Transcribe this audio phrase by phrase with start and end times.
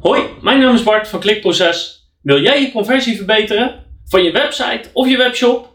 [0.00, 2.08] Hoi, mijn naam is Bart van Klikproces.
[2.22, 5.68] Wil jij je conversie verbeteren van je website of je webshop?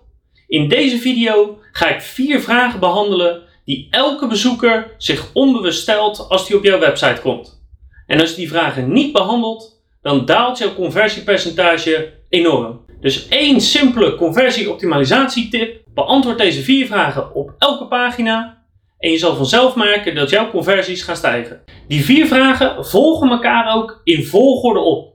[0.47, 6.47] In deze video ga ik vier vragen behandelen die elke bezoeker zich onbewust stelt als
[6.47, 7.63] hij op jouw website komt.
[8.07, 12.85] En als je die vragen niet behandelt, dan daalt jouw conversiepercentage enorm.
[13.01, 15.81] Dus één simpele conversieoptimalisatietip.
[15.93, 18.62] Beantwoord deze vier vragen op elke pagina
[19.03, 21.63] en je zal vanzelf merken dat jouw conversies gaan stijgen.
[21.87, 25.13] Die vier vragen volgen elkaar ook in volgorde op.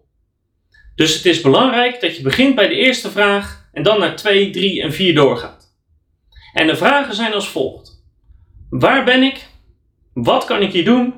[0.94, 4.50] Dus het is belangrijk dat je begint bij de eerste vraag en dan naar 2,
[4.50, 5.76] 3 en 4 doorgaat.
[6.52, 8.04] En de vragen zijn als volgt:
[8.70, 9.46] Waar ben ik?
[10.14, 11.14] Wat kan ik hier doen?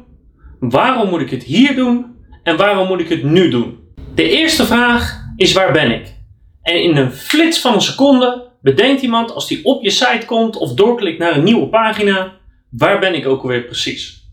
[0.60, 2.16] Waarom moet ik het hier doen?
[2.42, 3.78] En waarom moet ik het nu doen?
[4.14, 6.14] De eerste vraag is: Waar ben ik?
[6.62, 10.56] En in een flits van een seconde bedenkt iemand als die op je site komt
[10.56, 12.38] of doorklikt naar een nieuwe pagina
[12.70, 14.28] Waar ben ik ook alweer precies?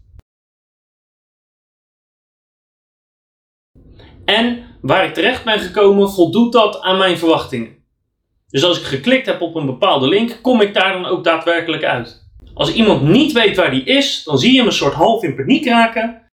[4.26, 7.86] En waar ik terecht ben gekomen, voldoet dat aan mijn verwachtingen?
[8.48, 11.84] Dus als ik geklikt heb op een bepaalde link, kom ik daar dan ook daadwerkelijk
[11.84, 12.26] uit?
[12.54, 15.36] Als iemand niet weet waar die is, dan zie je hem een soort half in
[15.36, 16.26] paniek raken.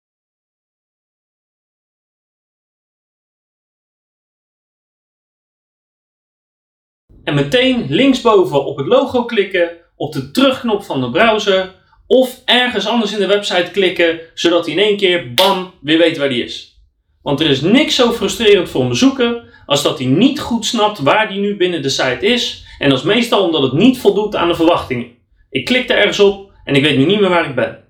[7.25, 12.87] En meteen linksboven op het logo klikken, op de terugknop van de browser of ergens
[12.87, 16.45] anders in de website klikken, zodat hij in één keer, bam, weer weet waar die
[16.45, 16.79] is.
[17.23, 20.99] Want er is niks zo frustrerend voor een bezoeker als dat hij niet goed snapt
[20.99, 22.65] waar die nu binnen de site is.
[22.79, 25.07] En dat is meestal omdat het niet voldoet aan de verwachtingen.
[25.51, 27.85] Ik klik er ergens op en ik weet nu niet meer waar ik ben.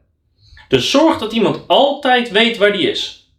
[0.69, 3.33] Dus zorg dat iemand altijd weet waar die is.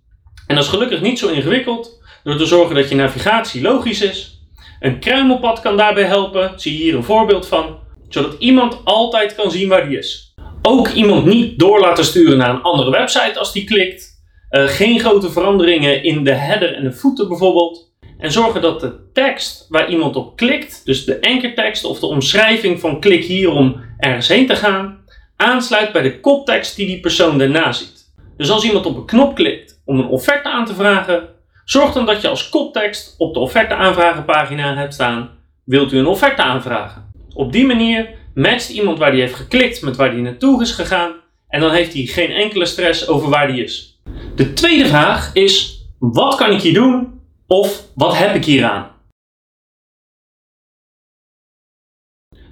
[0.47, 4.39] En dat is gelukkig niet zo ingewikkeld door te zorgen dat je navigatie logisch is.
[4.79, 9.51] Een kruimelpad kan daarbij helpen, zie je hier een voorbeeld van, zodat iemand altijd kan
[9.51, 10.34] zien waar die is.
[10.67, 14.23] Ook iemand niet door laten sturen naar een andere website als die klikt.
[14.51, 17.93] Uh, geen grote veranderingen in de header en de footer bijvoorbeeld.
[18.17, 22.79] En zorgen dat de tekst waar iemand op klikt, dus de ankertekst of de omschrijving
[22.79, 24.97] van klik hier om ergens heen te gaan,
[25.35, 28.13] aansluit bij de koptekst die die persoon daarna ziet.
[28.37, 31.29] Dus als iemand op een knop klikt om een offerte aan te vragen,
[31.65, 35.29] zorg dan dat je als koptekst op de offerte aanvragenpagina hebt staan:
[35.65, 37.13] wilt u een offerte aanvragen?
[37.33, 41.13] Op die manier matcht iemand waar die heeft geklikt met waar die naartoe is gegaan
[41.47, 44.01] en dan heeft hij geen enkele stress over waar die is.
[44.35, 48.93] De tweede vraag is: wat kan ik hier doen of wat heb ik hier aan?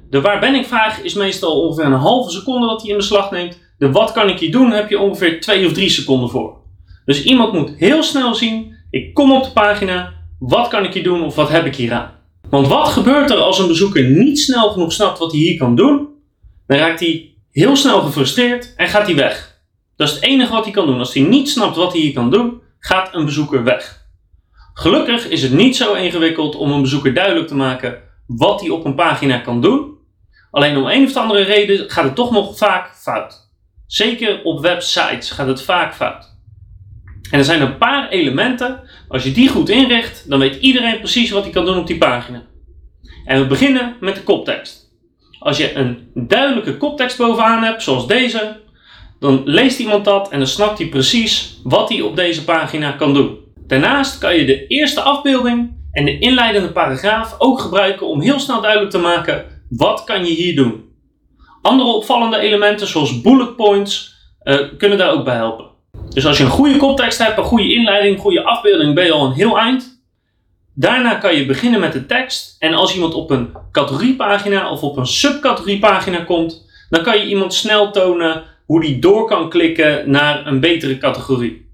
[0.10, 3.32] De waar ben ik vraag is meestal ongeveer een halve seconde dat hij in beslag
[3.32, 3.62] neemt.
[3.78, 6.62] De wat kan ik hier doen heb je ongeveer 2 of 3 seconden voor.
[7.06, 11.04] Dus iemand moet heel snel zien: ik kom op de pagina, wat kan ik hier
[11.04, 12.23] doen of wat heb ik hier aan?
[12.54, 15.76] Want wat gebeurt er als een bezoeker niet snel genoeg snapt wat hij hier kan
[15.76, 16.08] doen?
[16.68, 19.62] Dan raakt hij heel snel gefrustreerd en gaat hij weg.
[19.96, 21.00] Dat is het enige wat hij kan doen.
[21.00, 24.06] Als hij niet snapt wat hij hier kan doen, gaat een bezoeker weg.
[24.74, 28.86] Gelukkig is het niet zo ingewikkeld om een bezoeker duidelijk te maken wat hij op
[28.86, 29.98] een pagina kan doen.
[30.52, 33.50] Alleen om een of andere reden gaat het toch nog vaak fout.
[33.88, 36.33] Zeker op websites gaat het vaak fout.
[37.34, 38.80] En er zijn een paar elementen.
[39.08, 41.98] Als je die goed inricht, dan weet iedereen precies wat hij kan doen op die
[41.98, 42.44] pagina.
[43.26, 44.92] En we beginnen met de koptekst.
[45.40, 48.60] Als je een duidelijke koptekst bovenaan hebt, zoals deze,
[49.20, 53.14] dan leest iemand dat en dan snapt hij precies wat hij op deze pagina kan
[53.14, 53.38] doen.
[53.68, 58.62] Daarnaast kan je de eerste afbeelding en de inleidende paragraaf ook gebruiken om heel snel
[58.62, 60.84] duidelijk te maken wat kan je hier doen.
[61.62, 65.73] Andere opvallende elementen zoals bullet points uh, kunnen daar ook bij helpen.
[66.14, 69.12] Dus als je een goede koptekst hebt, een goede inleiding, een goede afbeelding, ben je
[69.12, 70.02] al een heel eind.
[70.76, 72.56] Daarna kan je beginnen met de tekst.
[72.60, 77.54] En als iemand op een categoriepagina of op een subcategoriepagina komt, dan kan je iemand
[77.54, 81.70] snel tonen hoe die door kan klikken naar een betere categorie.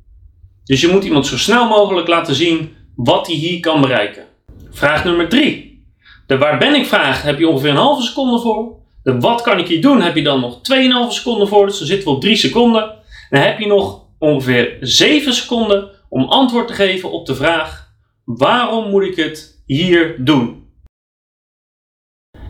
[0.63, 4.23] Dus je moet iemand zo snel mogelijk laten zien wat hij hier kan bereiken.
[4.71, 5.83] Vraag nummer 3.
[6.27, 8.75] De waar ben ik vraag heb je ongeveer een halve seconde voor.
[9.03, 10.61] De wat kan ik hier doen heb je dan nog 2,5
[11.09, 11.65] seconden voor.
[11.65, 12.95] Dus dan zitten we op 3 seconden.
[13.29, 17.93] Dan heb je nog ongeveer 7 seconden om antwoord te geven op de vraag:
[18.23, 20.67] waarom moet ik het hier doen?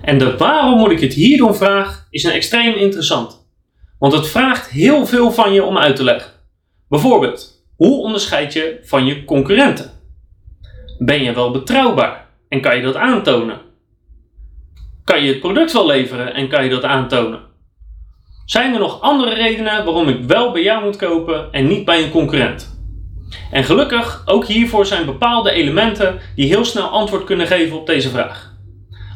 [0.01, 3.48] En de waarom moet ik het hier doen vraag is een extreem interessant.
[4.00, 6.31] Want het vraagt heel veel van je om uit te leggen.
[6.89, 9.92] Bijvoorbeeld, hoe onderscheid je van je concurrenten?
[10.98, 13.62] Ben je wel betrouwbaar en kan je dat aantonen?
[15.04, 17.49] Kan je het product wel leveren en kan je dat aantonen?
[18.50, 22.04] Zijn er nog andere redenen waarom ik wel bij jou moet kopen en niet bij
[22.04, 22.80] een concurrent?
[23.51, 28.10] En gelukkig, ook hiervoor zijn bepaalde elementen die heel snel antwoord kunnen geven op deze
[28.10, 28.54] vraag.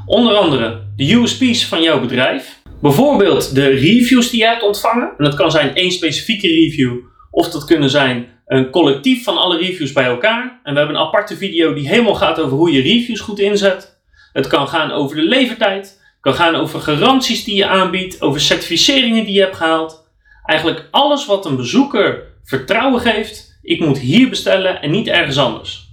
[0.06, 5.14] Onder andere de USP's van jouw bedrijf, bijvoorbeeld de reviews die je hebt ontvangen.
[5.18, 6.94] En dat kan zijn één specifieke review
[7.32, 10.60] Of dat kunnen zijn een collectief van alle reviews bij elkaar.
[10.64, 14.02] En we hebben een aparte video die helemaal gaat over hoe je reviews goed inzet.
[14.34, 16.02] Het kan gaan over de levertijd.
[16.24, 18.22] Kan gaan over garanties die je aanbiedt.
[18.22, 20.08] Over certificeringen die je hebt gehaald.
[20.46, 23.60] Eigenlijk alles wat een bezoeker vertrouwen geeft.
[23.62, 25.88] Ik moet hier bestellen en niet ergens anders.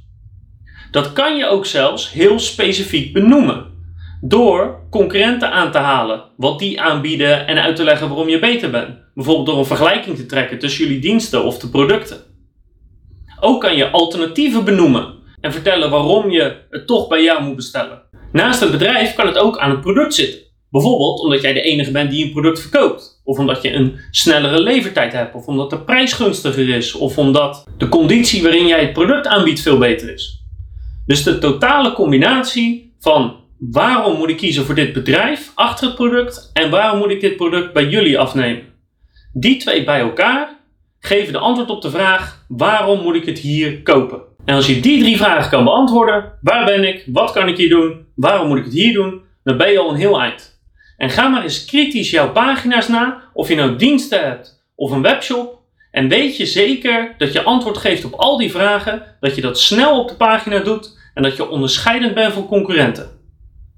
[0.91, 3.67] Dat kan je ook zelfs heel specifiek benoemen.
[4.21, 8.71] Door concurrenten aan te halen, wat die aanbieden en uit te leggen waarom je beter
[8.71, 8.99] bent.
[9.15, 12.21] Bijvoorbeeld door een vergelijking te trekken tussen jullie diensten of de producten.
[13.41, 18.03] Ook kan je alternatieven benoemen en vertellen waarom je het toch bij jou moet bestellen.
[18.33, 20.41] Naast het bedrijf kan het ook aan het product zitten.
[20.71, 23.21] Bijvoorbeeld omdat jij de enige bent die een product verkoopt.
[23.25, 25.35] Of omdat je een snellere levertijd hebt.
[25.35, 26.95] Of omdat de prijs gunstiger is.
[26.95, 30.45] Of omdat de conditie waarin jij het product aanbiedt veel beter is.
[31.07, 36.51] Dus de totale combinatie van waarom moet ik kiezen voor dit bedrijf achter het product
[36.53, 38.63] en waarom moet ik dit product bij jullie afnemen.
[39.33, 40.61] Die twee bij elkaar
[40.99, 44.30] geven de antwoord op de vraag waarom moet ik het hier kopen.
[44.45, 47.69] En als je die drie vragen kan beantwoorden, waar ben ik, wat kan ik hier
[47.69, 50.61] doen, waarom moet ik het hier doen, dan ben je al een heel eind.
[50.97, 55.03] En ga maar eens kritisch jouw pagina's na, of je nou diensten hebt of een
[55.03, 55.59] webshop.
[55.91, 59.59] En weet je zeker dat je antwoord geeft op al die vragen, dat je dat
[59.61, 63.11] snel op de pagina doet en dat je onderscheidend bent van concurrenten.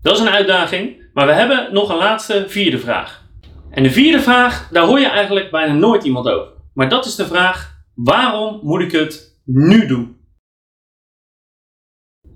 [0.03, 3.23] Dat is een uitdaging, maar we hebben nog een laatste vierde vraag.
[3.70, 6.53] En de vierde vraag, daar hoor je eigenlijk bijna nooit iemand over.
[6.75, 10.17] Maar dat is de vraag: waarom moet ik het nu doen?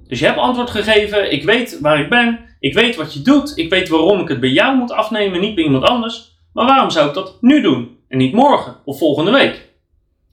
[0.08, 3.52] Dus je hebt antwoord gegeven, ik weet waar ik ben, ik weet wat je doet,
[3.58, 6.34] ik weet waarom ik het bij jou moet afnemen, niet bij iemand anders.
[6.52, 9.64] Maar waarom zou ik dat nu doen en niet morgen of volgende week?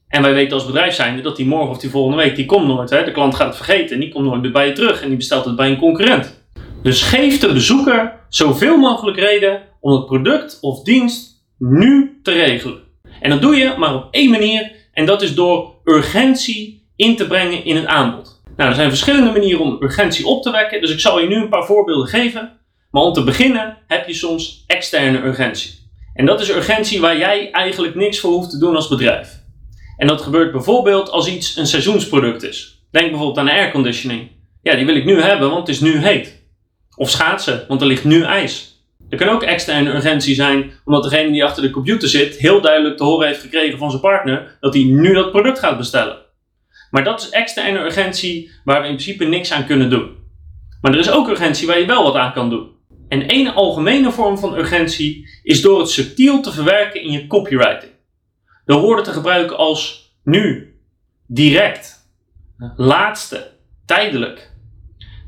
[0.08, 2.66] En wij weten als bedrijf zijnde dat die morgen of die volgende week, die komt
[2.66, 2.90] nooit.
[2.90, 3.04] Hè?
[3.04, 5.16] De klant gaat het vergeten en die komt nooit meer bij je terug en die
[5.16, 6.44] bestelt het bij een concurrent.
[6.82, 12.82] Dus geef de bezoeker zoveel mogelijk reden om het product of dienst nu te regelen.
[13.20, 17.26] En dat doe je maar op één manier en dat is door urgentie in te
[17.26, 18.33] brengen in het aanbod.
[18.56, 21.36] Nou, er zijn verschillende manieren om urgentie op te wekken, dus ik zal je nu
[21.36, 22.52] een paar voorbeelden geven.
[22.90, 25.82] Maar om te beginnen heb je soms externe urgentie.
[26.14, 29.42] En dat is urgentie waar jij eigenlijk niks voor hoeft te doen als bedrijf.
[29.96, 32.86] En dat gebeurt bijvoorbeeld als iets een seizoensproduct is.
[32.90, 34.30] Denk bijvoorbeeld aan airconditioning.
[34.62, 36.42] Ja, die wil ik nu hebben, want het is nu heet.
[36.96, 38.74] Of schaatsen, want er ligt nu ijs.
[39.08, 42.96] Er kan ook externe urgentie zijn, omdat degene die achter de computer zit heel duidelijk
[42.96, 46.23] te horen heeft gekregen van zijn partner dat hij nu dat product gaat bestellen.
[46.94, 50.16] Maar dat is externe urgentie waar we in principe niks aan kunnen doen.
[50.80, 52.70] Maar er is ook urgentie waar je wel wat aan kan doen.
[53.08, 57.92] En één algemene vorm van urgentie is door het subtiel te verwerken in je copywriting.
[58.64, 60.74] Door woorden te gebruiken als nu,
[61.26, 62.10] direct,
[62.76, 63.50] laatste,
[63.86, 64.52] tijdelijk.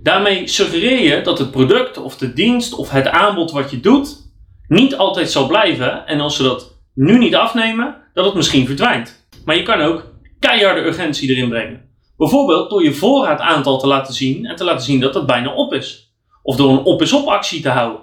[0.03, 4.31] Daarmee suggereer je dat het product of de dienst of het aanbod wat je doet
[4.69, 9.29] niet altijd zal blijven en als ze dat nu niet afnemen, dat het misschien verdwijnt.
[9.45, 11.85] Maar je kan ook keiharde urgentie erin brengen.
[12.17, 15.73] Bijvoorbeeld door je voorraadaantal te laten zien en te laten zien dat het bijna op
[15.73, 16.15] is.
[16.43, 18.01] Of door een op is op actie te houden.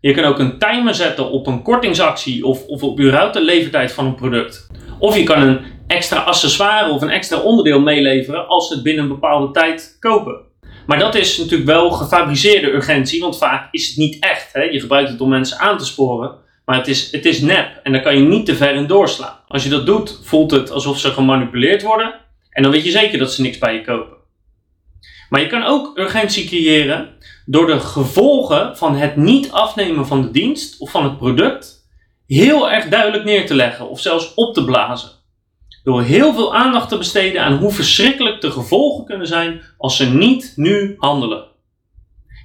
[0.00, 3.92] Je kan ook een timer zetten op een kortingsactie of, of op überhaupt de levertijd
[3.92, 4.70] van een product.
[4.98, 9.02] Of je kan een extra accessoire of een extra onderdeel meeleveren als ze het binnen
[9.02, 10.40] een bepaalde tijd kopen.
[10.86, 14.52] Maar dat is natuurlijk wel gefabriceerde urgentie, want vaak is het niet echt.
[14.52, 14.62] Hè?
[14.62, 16.34] Je gebruikt het om mensen aan te sporen,
[16.66, 19.38] maar het is, het is nep en daar kan je niet te ver in doorslaan.
[19.48, 22.14] Als je dat doet, voelt het alsof ze gemanipuleerd worden
[22.50, 24.16] en dan weet je zeker dat ze niks bij je kopen.
[25.28, 27.08] Maar je kan ook urgentie creëren
[27.44, 31.88] door de gevolgen van het niet afnemen van de dienst of van het product
[32.26, 35.10] heel erg duidelijk neer te leggen of zelfs op te blazen.
[35.84, 40.06] Door heel veel aandacht te besteden aan hoe verschrikkelijk de gevolgen kunnen zijn als ze
[40.06, 41.44] niet nu handelen.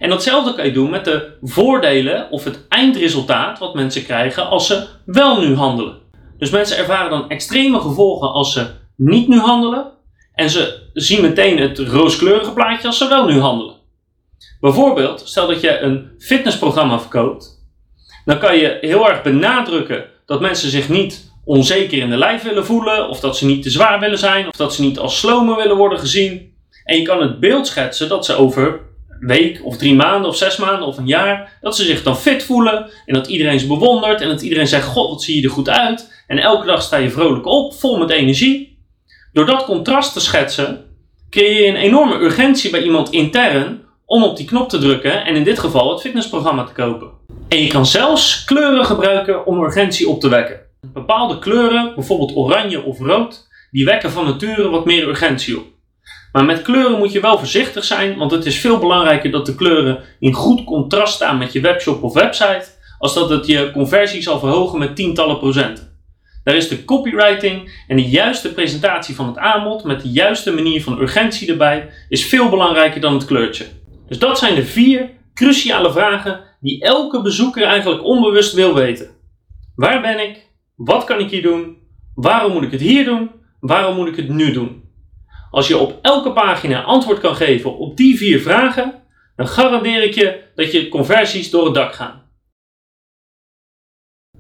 [0.02, 4.68] En datzelfde kan je doen met de voordelen of het eindresultaat wat mensen krijgen als
[4.68, 5.98] ze wel nu handelen.
[6.38, 9.92] Dus mensen ervaren dan extreme gevolgen als ze niet nu handelen.
[10.34, 13.76] En ze zien meteen het rooskleurige plaatje als ze wel nu handelen.
[14.60, 17.66] Bijvoorbeeld, stel dat je een fitnessprogramma verkoopt.
[18.26, 22.66] Dan kan je heel erg benadrukken dat mensen zich niet onzeker in de lijf willen
[22.66, 25.56] voelen, of dat ze niet te zwaar willen zijn, of dat ze niet als slomen
[25.56, 26.54] willen worden gezien.
[26.84, 28.90] En je kan het beeld schetsen dat ze over
[29.22, 32.44] week of drie maanden of zes maanden of een jaar, dat ze zich dan fit
[32.44, 35.54] voelen en dat iedereen ze bewondert en dat iedereen zegt, god wat zie je er
[35.54, 36.24] goed uit.
[36.28, 38.80] En elke dag sta je vrolijk op, vol met energie.
[39.34, 40.86] Door dat contrast te schetsen,
[41.30, 45.36] creëer je een enorme urgentie bij iemand intern om op die knop te drukken en
[45.36, 47.10] in dit geval het fitnessprogramma te kopen.
[47.50, 50.60] En je kan zelfs kleuren gebruiken om urgentie op te wekken.
[50.94, 55.66] Bepaalde kleuren, bijvoorbeeld oranje of rood, die wekken van nature wat meer urgentie op.
[56.32, 59.56] Maar met kleuren moet je wel voorzichtig zijn, want het is veel belangrijker dat de
[59.56, 62.66] kleuren in goed contrast staan met je webshop of website,
[62.98, 65.90] als dat het je conversie zal verhogen met tientallen procenten.
[66.44, 70.84] Daar is de copywriting en de juiste presentatie van het aanbod met de juiste manier
[70.84, 73.66] van urgentie erbij is veel belangrijker dan het kleurtje.
[74.08, 79.10] Dus dat zijn de vier cruciale vragen die elke bezoeker eigenlijk onbewust wil weten.
[79.76, 80.48] Waar ben ik?
[80.76, 81.78] Wat kan ik hier doen?
[82.16, 83.32] Waarom moet ik het hier doen?
[83.60, 84.84] Waarom moet ik het nu doen?
[85.52, 89.04] Als je op elke pagina antwoord kan geven op die vier vragen,
[89.36, 92.30] dan garandeer ik je dat je conversies door het dak gaan.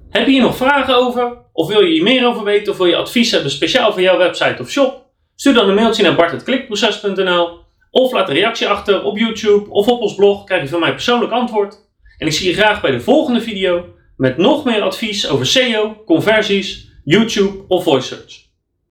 [0.10, 1.38] Heb je hier nog vragen over?
[1.53, 2.72] Of wil je hier meer over weten?
[2.72, 5.06] Of wil je advies hebben speciaal voor jouw website of shop?
[5.36, 7.60] Stuur dan een mailtje naar bart.klikproces.nl
[7.91, 10.44] of laat een reactie achter op YouTube of op ons blog.
[10.44, 11.89] Krijg je van mij persoonlijk antwoord.
[12.18, 13.86] En ik zie je graag bij de volgende video
[14.18, 18.50] met nog meer advies over SEO, conversies, YouTube of voice search.